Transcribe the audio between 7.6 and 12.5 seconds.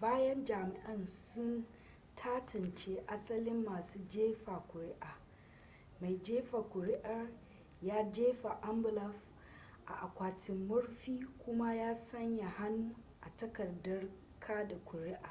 ya jefa ambulaf a akwatin murfin kuma ya sanya